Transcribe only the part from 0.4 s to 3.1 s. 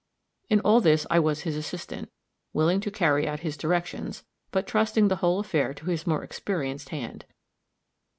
In all this I was his assistant, willing to